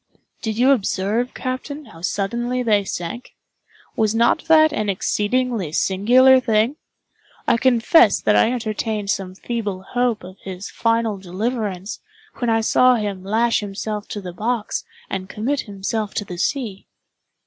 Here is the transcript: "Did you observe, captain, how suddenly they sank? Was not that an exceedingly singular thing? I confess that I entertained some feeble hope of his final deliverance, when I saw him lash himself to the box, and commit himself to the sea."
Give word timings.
"Did 0.41 0.57
you 0.57 0.71
observe, 0.71 1.35
captain, 1.35 1.85
how 1.85 2.01
suddenly 2.01 2.63
they 2.63 2.83
sank? 2.83 3.35
Was 3.95 4.15
not 4.15 4.45
that 4.45 4.73
an 4.73 4.89
exceedingly 4.89 5.71
singular 5.71 6.39
thing? 6.39 6.77
I 7.47 7.57
confess 7.57 8.19
that 8.19 8.35
I 8.35 8.51
entertained 8.51 9.11
some 9.11 9.35
feeble 9.35 9.83
hope 9.83 10.23
of 10.23 10.39
his 10.41 10.71
final 10.71 11.19
deliverance, 11.19 11.99
when 12.37 12.49
I 12.49 12.61
saw 12.61 12.95
him 12.95 13.23
lash 13.23 13.59
himself 13.59 14.07
to 14.07 14.21
the 14.21 14.33
box, 14.33 14.83
and 15.07 15.29
commit 15.29 15.61
himself 15.69 16.15
to 16.15 16.25
the 16.25 16.39
sea." 16.39 16.87